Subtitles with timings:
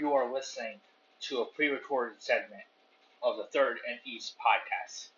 [0.00, 0.80] you are listening
[1.20, 2.62] to a pre recorded segment
[3.22, 5.08] of the Third and East podcast.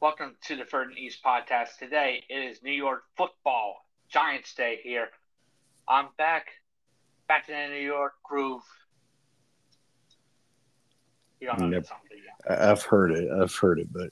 [0.00, 1.78] Welcome to the Third and East podcast.
[1.78, 5.08] Today it is New York football Giants Day here.
[5.88, 6.48] I'm back,
[7.26, 8.60] back in the New York groove.
[11.40, 12.60] You don't know Never, something yet.
[12.60, 13.30] I've heard it.
[13.32, 14.10] I've heard it, but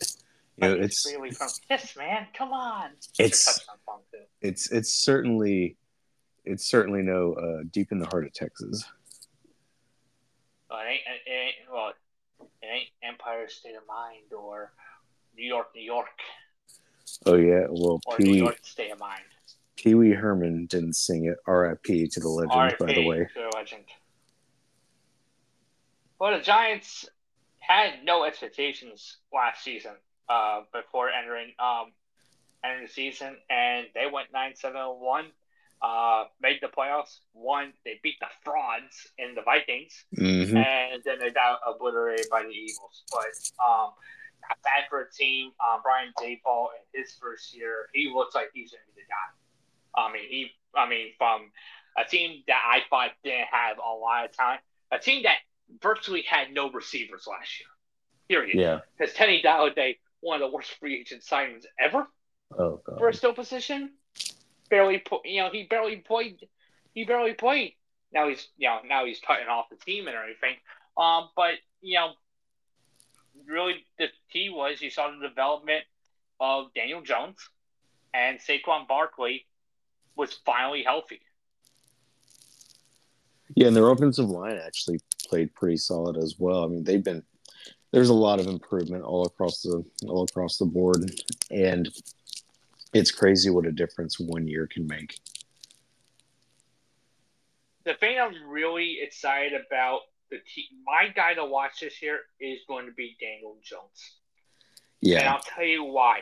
[0.56, 2.26] you know, it's, it's really from Kiss, man.
[2.32, 2.92] Come on.
[3.18, 3.68] It's
[4.40, 5.76] it's it's certainly
[6.44, 8.84] it's certainly no uh, deep in the heart of Texas.
[10.70, 11.92] Well, it ain't, it ain't well,
[12.40, 14.72] it ain't Empire State of Mind or
[15.36, 16.08] New York, New York.
[17.26, 19.22] Oh yeah, well, or Pee New York State of Mind.
[19.76, 21.36] Pee Wee Herman didn't sing it.
[21.46, 22.08] R.I.P.
[22.08, 23.18] to the legend, by the way.
[23.34, 23.84] To the legend.
[26.18, 27.06] Well, the Giants
[27.58, 29.92] had no expectations last season
[30.28, 31.92] uh, before entering um,
[32.64, 35.26] entering the season, and they went nine seven one
[35.84, 37.18] uh, made the playoffs.
[37.34, 37.72] Won.
[37.84, 40.56] They beat the frauds in the Vikings, mm-hmm.
[40.56, 43.04] and then they got obliterated by the Eagles.
[43.10, 43.90] But um,
[44.48, 45.50] not bad for a team.
[45.60, 49.08] Um, Brian Daboll in his first year, he looks like he's going to be the
[49.08, 50.02] guy.
[50.02, 50.50] I mean, he.
[50.74, 51.50] I mean, from
[51.96, 54.58] a team that I thought didn't have a lot of time,
[54.90, 55.36] a team that
[55.82, 57.68] virtually had no receivers last year.
[58.28, 58.58] Period.
[58.58, 58.80] Yeah.
[58.96, 62.06] Because Kenny Golladay, one of the worst free agent signings ever
[62.58, 62.98] oh, God.
[62.98, 63.90] for a still position
[64.70, 65.24] barely put.
[65.24, 66.46] You know, he barely played.
[66.92, 67.74] He barely played.
[68.12, 70.54] Now he's you know now he's cutting off the team and everything.
[70.96, 72.12] Um, but you know,
[73.46, 75.84] really the key was you saw the development
[76.40, 77.36] of Daniel Jones
[78.12, 79.46] and Saquon Barkley
[80.16, 81.20] was finally healthy.
[83.56, 86.64] Yeah, and their offensive line actually played pretty solid as well.
[86.64, 87.22] I mean, they've been
[87.92, 91.12] there's a lot of improvement all across the all across the board,
[91.50, 91.88] and
[92.94, 95.18] it's crazy what a difference one year can make.
[97.84, 102.60] The thing I'm really excited about the team, my guy to watch this year is
[102.66, 104.18] going to be Daniel Jones.
[105.00, 106.20] Yeah, and I'll tell you why.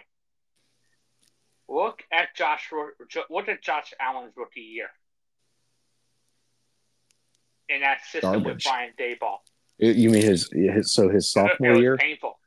[1.68, 2.68] Look at Josh.
[3.30, 4.88] Look at Josh Allen's rookie year.
[7.68, 8.54] In that system Garbage.
[8.54, 9.38] with Brian Daboll.
[9.78, 11.96] You mean his, his so his sophomore year?
[11.96, 12.38] Painful.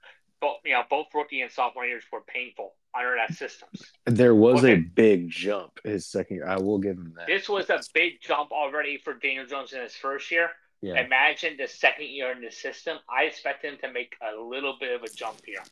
[0.41, 3.83] Both you know, both rookie and sophomore years were painful under that systems.
[4.05, 4.73] There was okay.
[4.73, 6.47] a big jump his second year.
[6.47, 7.27] I will give him that.
[7.27, 10.49] This was a big jump already for Daniel Jones in his first year.
[10.81, 11.03] Yeah.
[11.03, 12.97] Imagine the second year in the system.
[13.09, 15.63] I expect him to make a little bit of a jump here.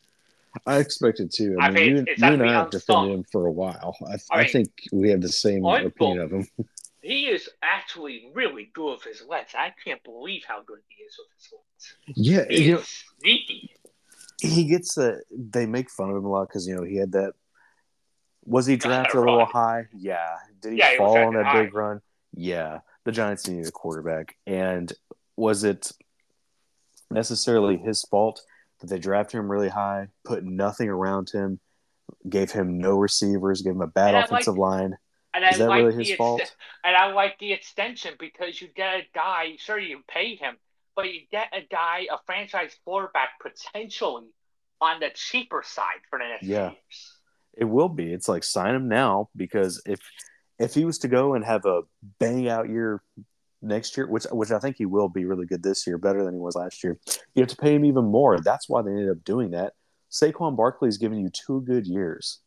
[0.65, 1.57] I expected to.
[1.59, 3.95] I, I mean, you, you and I have defended him for a while.
[4.07, 6.47] I, I, I think we have the same opinion of him.
[7.03, 9.51] He is actually really good with his legs.
[9.53, 12.17] I can't believe how good he is with his legs.
[12.17, 13.29] Yeah, he is know,
[14.47, 17.13] he gets the they make fun of him a lot because you know he had
[17.13, 17.33] that
[18.45, 19.87] was he drafted a little high?
[19.95, 20.35] Yeah.
[20.61, 21.63] Did he yeah, fall he on that high.
[21.63, 22.01] big run?
[22.35, 22.79] Yeah.
[23.05, 24.35] The giants needed a quarterback.
[24.45, 24.91] And
[25.37, 25.91] was it
[27.09, 28.41] necessarily his fault
[28.79, 31.59] that they drafted him really high put nothing around him
[32.27, 34.97] gave him no receivers gave him a bad and offensive like, line?
[35.33, 36.55] and is I that like really his ex- fault?
[36.83, 40.57] and i like the extension because you get a guy sure you pay him
[40.95, 44.25] but you get a guy, a franchise quarterback, potentially
[44.81, 46.71] on the cheaper side for the next yeah.
[46.71, 47.17] years.
[47.55, 48.11] It will be.
[48.11, 49.99] It's like sign him now because if
[50.59, 51.81] if he was to go and have a
[52.19, 53.01] bang out year
[53.61, 56.33] next year, which which I think he will be really good this year, better than
[56.33, 56.99] he was last year,
[57.33, 58.39] you have to pay him even more.
[58.39, 59.73] That's why they ended up doing that.
[60.11, 62.39] Saquon Barkley's given you two good years.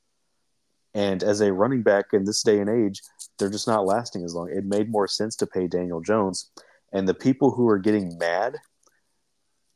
[0.95, 3.03] And as a running back in this day and age,
[3.39, 4.51] they're just not lasting as long.
[4.51, 6.51] It made more sense to pay Daniel Jones.
[6.93, 8.57] And the people who are getting mad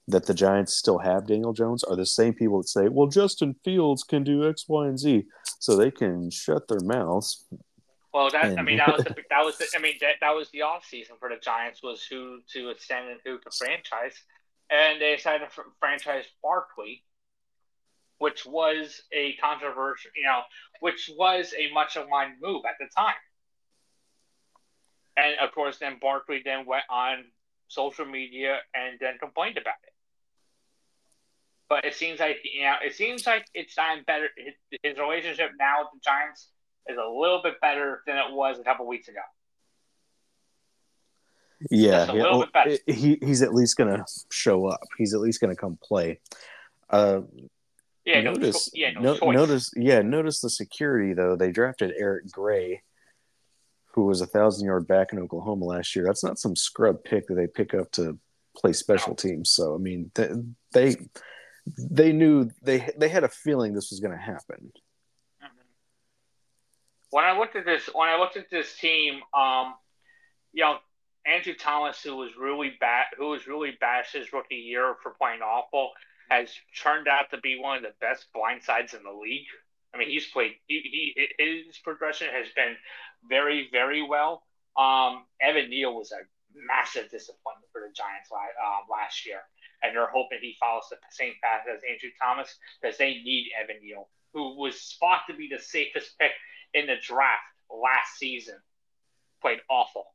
[0.09, 3.55] that the Giants still have Daniel Jones are the same people that say, well, Justin
[3.65, 5.25] Fields can do X, Y, and Z.
[5.59, 7.47] So they can shut their mouths.
[8.13, 8.59] Well, that and...
[8.59, 10.85] I mean, that was the, that was the, I mean that, that was the off
[10.85, 14.17] season for the Giants was who to extend and who to franchise,
[14.69, 17.05] and they decided to franchise Barkley,
[18.19, 20.41] which was a controversial, you know,
[20.81, 23.15] which was a much aligned move at the time.
[25.21, 27.25] And of course, then Barkley then went on
[27.69, 29.93] social media and then complained about it.
[31.69, 34.29] But it seems like you know, it seems like it's gotten better.
[34.37, 36.49] His, his relationship now with the Giants
[36.89, 39.21] is a little bit better than it was a couple weeks ago.
[41.71, 42.23] Yeah, yeah.
[42.23, 42.47] Well,
[42.87, 44.81] he he's at least gonna show up.
[44.97, 46.21] He's at least gonna come play.
[46.89, 47.21] Uh,
[48.05, 51.37] yeah, notice, no, yeah, no, no notice, yeah, notice the security though.
[51.37, 52.83] They drafted Eric Gray,
[53.93, 56.05] who was a thousand yard back in Oklahoma last year.
[56.05, 58.19] That's not some scrub pick that they pick up to
[58.57, 59.51] play special teams.
[59.51, 60.29] So I mean, they
[60.73, 60.97] they,
[61.67, 64.73] they knew they they had a feeling this was going to happen.
[65.43, 65.47] Mm-hmm.
[67.11, 69.75] When I looked at this, when I looked at this team, um,
[70.53, 70.79] you know,
[71.27, 75.41] Andrew Thomas, who was really bad, who was really bad his rookie year for playing
[75.43, 75.91] awful,
[76.31, 76.51] has
[76.81, 79.47] turned out to be one of the best blindsides in the league.
[79.95, 80.53] I mean, he's played.
[80.67, 82.77] He, he his progression has been
[83.29, 84.43] very, very well.
[84.77, 86.21] Um, Evan Neal was a
[86.55, 89.41] massive disappointment for the Giants last, uh, last year,
[89.83, 93.83] and they're hoping he follows the same path as Andrew Thomas because they need Evan
[93.83, 96.33] Neal, who was thought to be the safest pick
[96.75, 98.57] in the draft last season.
[99.43, 100.07] Played awful.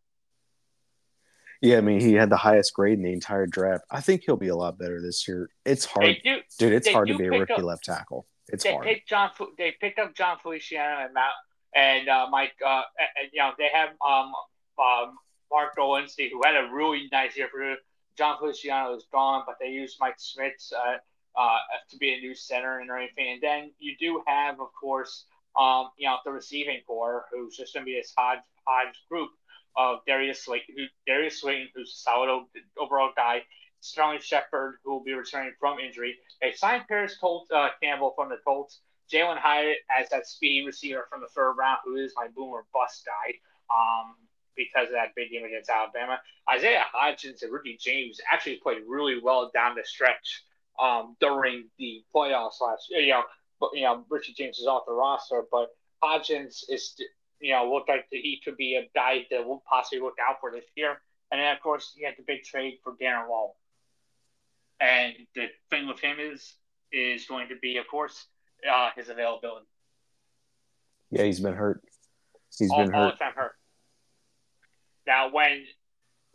[1.61, 3.85] Yeah, I mean, he had the highest grade in the entire draft.
[3.89, 5.49] I think he'll be a lot better this year.
[5.65, 6.73] It's hard, do, dude.
[6.73, 8.27] It's hard to be a rookie up, left tackle.
[8.55, 8.85] It's they hard.
[8.85, 11.31] Picked John, they picked up Jon Feliciano and Matt
[11.75, 12.55] and uh, Mike.
[12.65, 12.81] Uh,
[13.21, 14.33] and, you know, they have um,
[14.79, 15.17] um,
[15.51, 17.75] Mark Glowinski, who had a really nice year for
[18.17, 20.97] Jon Feliciano is gone, but they used Mike Schmitz uh,
[21.39, 21.57] uh,
[21.89, 23.33] to be a new center and everything.
[23.33, 25.25] And then you do have, of course,
[25.59, 29.29] um, you know, the receiving core, who's just going to be this Hodge, Hodge group
[29.75, 32.45] of Darius Slayton, who Darius Slayton, who's a solid
[32.77, 33.43] overall guy,
[33.85, 36.17] Sterling Shepard, who will be returning from injury.
[36.41, 38.81] They signed Parris Colt, uh, Campbell from the Colts.
[39.11, 43.05] Jalin Hyatt as that speed receiver from the third round, who is my boomer bust
[43.05, 43.35] guy.
[43.69, 44.15] Um,
[44.55, 46.19] because of that big game against Alabama.
[46.49, 50.43] Isaiah Hodgins and Ricky James actually played really well down the stretch
[50.79, 53.01] um, during the playoffs last year.
[53.01, 53.23] You know,
[53.59, 55.69] but you know, Richie James is off the roster, but
[56.03, 56.95] Hodgins is
[57.39, 60.51] you know looked like he could be a guy that will possibly look out for
[60.51, 61.01] this year.
[61.31, 63.53] And then of course he had the big trade for Darren Waller.
[64.79, 66.55] And the thing with him is
[66.91, 68.27] is going to be, of course,
[68.71, 69.65] uh, his availability.
[71.11, 71.81] Yeah, he's been hurt.
[72.57, 72.99] He's all, been hurt.
[72.99, 73.53] All the time hurt.
[75.07, 75.65] Now, when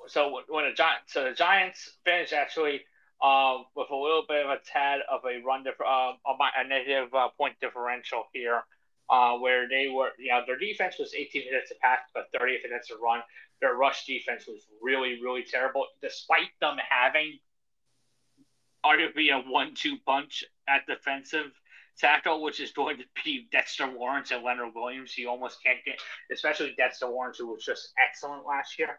[0.07, 2.83] so when the Giants so the Giants finished actually
[3.23, 7.13] uh, with a little bit of a tad of a run dif- uh, a negative
[7.15, 8.63] uh, point differential here,
[9.11, 12.59] uh, where they were you know their defense was 18 minutes to pass, but 30
[12.65, 13.21] minutes to run.
[13.61, 17.39] Their rush defense was really really terrible, despite them having
[18.85, 21.51] arguably a one-two punch at defensive
[21.99, 25.17] tackle, which is going to be Dexter Lawrence and Leonard Williams.
[25.17, 26.01] You almost can't get,
[26.33, 28.99] especially Dexter Lawrence, who was just excellent last year.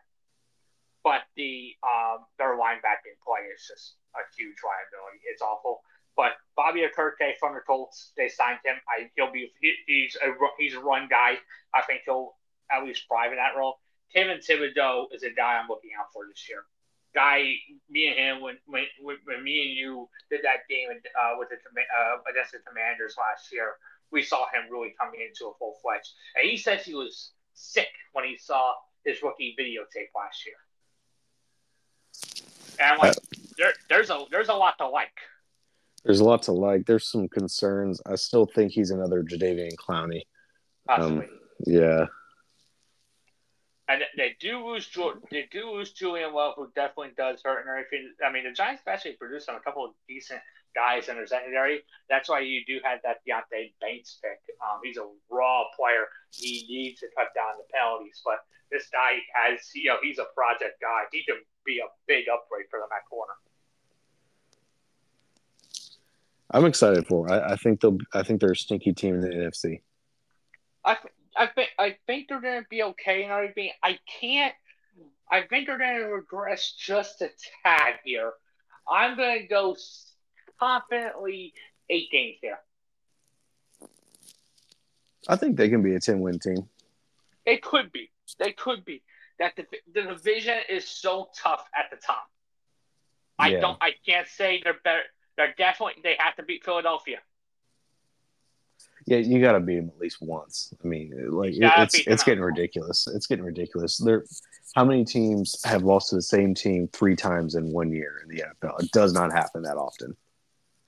[1.04, 5.26] But the um, their linebacking play is just a huge liability.
[5.32, 5.82] It's awful.
[6.16, 8.76] But Bobby Okereke from the Colts, they signed him.
[8.88, 10.30] I, he'll be he, he's a
[10.60, 11.40] he's a run guy.
[11.74, 12.36] I think he'll
[12.72, 13.80] at least thrive in that role.
[14.16, 16.66] Kayvon Thibodeaux is a guy I'm looking out for this year
[17.14, 17.54] guy,
[17.90, 21.56] me and him, when when, when me and you did that game uh, with the
[21.56, 23.76] uh, against the Commanders last year,
[24.12, 26.10] we saw him really coming into a full fledged.
[26.36, 28.74] And he says he was sick when he saw
[29.06, 30.56] his rookie videotape last year.
[32.80, 33.16] And I'm like,
[33.58, 35.12] there, there's a there's a lot to like.
[36.04, 36.86] There's a lot to like.
[36.88, 38.02] There's some concerns.
[38.06, 40.22] I still think he's another Jadeveon Clowney.
[40.88, 41.26] Possibly.
[41.26, 41.30] Um,
[41.68, 42.06] yeah
[43.92, 44.90] and they do lose
[45.30, 48.14] they do lose Julian Love, who definitely does hurt and everything.
[48.26, 50.40] I mean, the Giants actually produced on a couple of decent
[50.74, 51.82] guys in their secondary.
[52.10, 54.40] That's why you do have that Deonte Banks pick.
[54.62, 56.08] Um, he's a raw player.
[56.32, 58.40] He needs to cut down the penalties, but
[58.72, 61.04] this guy has you know he's a project guy.
[61.12, 63.34] He can be a big upgrade for them at corner.
[66.54, 67.32] I'm excited for.
[67.32, 67.98] I, I think they'll.
[68.14, 69.82] I think they're a stinky team in the NFC.
[70.86, 70.98] I
[71.42, 73.72] I think I think they're gonna be okay and everything.
[73.82, 74.54] I can't.
[75.32, 77.30] I think they're gonna regress just a
[77.64, 78.34] tad here.
[78.88, 79.76] I'm gonna go
[80.60, 81.56] confidently
[81.90, 82.60] eight games here.
[85.28, 86.70] I think they can be a ten win team.
[87.44, 88.12] It could be.
[88.38, 89.02] They could be.
[89.40, 92.30] That the, the division is so tough at the top.
[93.40, 93.62] I yeah.
[93.62, 93.78] don't.
[93.82, 95.02] I can't say they're better.
[95.38, 96.04] They're definitely.
[96.04, 97.18] They have to beat Philadelphia.
[99.06, 100.74] Yeah, you got to beat them at least once.
[100.84, 103.08] I mean, like it's it's getting ridiculous.
[103.08, 103.98] It's getting ridiculous.
[103.98, 104.26] There,
[104.76, 108.36] how many teams have lost to the same team three times in one year in
[108.36, 108.84] the NFL?
[108.84, 110.16] It does not happen that often.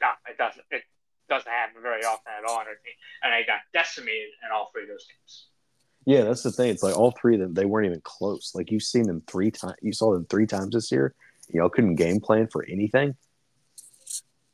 [0.01, 0.63] No, it doesn't.
[0.71, 0.83] It
[1.27, 2.59] doesn't happen very often at all.
[2.59, 5.47] And they got decimated in all three of those games.
[6.05, 6.69] Yeah, that's the thing.
[6.69, 8.53] It's like all three of them, they weren't even close.
[8.53, 9.75] Like you've seen them three times.
[9.81, 11.15] You saw them three times this year.
[11.49, 13.15] You all couldn't game plan for anything.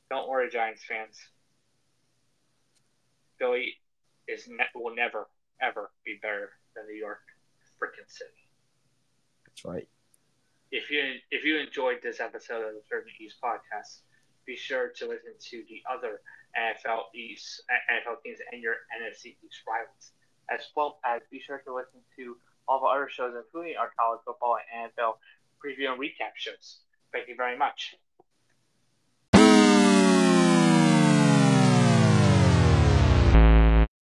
[0.10, 1.18] Don't worry, Giants fans.
[3.40, 3.76] Philly
[4.28, 5.28] is ne- will never
[5.62, 7.20] ever be better than New York
[7.82, 8.30] freaking City.
[9.46, 9.88] That's right.
[10.72, 14.02] If you if you enjoyed this episode of the Third East podcast,
[14.46, 16.22] be sure to listen to the other
[16.58, 20.12] NFL East NFL teams and your NFC East rivals,
[20.50, 23.92] as well as be sure to listen to all of our other shows, including our
[24.00, 25.18] college football and NFL
[25.58, 26.82] preview and recap shows.
[27.12, 27.96] Thank you very much.